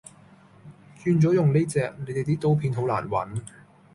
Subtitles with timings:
[0.97, 3.39] 轉咗用呢隻，你地啲刀片好難搵